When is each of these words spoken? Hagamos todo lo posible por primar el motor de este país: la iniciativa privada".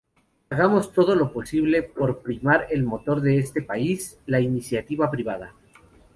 Hagamos 0.49 0.93
todo 0.93 1.13
lo 1.15 1.31
posible 1.31 1.83
por 1.83 2.23
primar 2.23 2.65
el 2.71 2.81
motor 2.83 3.21
de 3.21 3.37
este 3.37 3.61
país: 3.61 4.19
la 4.25 4.39
iniciativa 4.39 5.11
privada". 5.11 5.53